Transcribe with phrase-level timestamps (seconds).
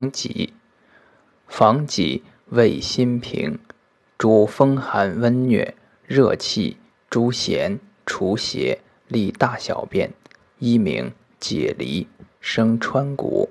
[0.00, 0.54] 防己，
[1.46, 3.58] 防己味心平，
[4.16, 5.74] 主风寒温疟、
[6.06, 6.78] 热气、
[7.10, 10.14] 诸邪、除邪、利大小便。
[10.58, 12.08] 一名解离，
[12.40, 13.50] 生川谷。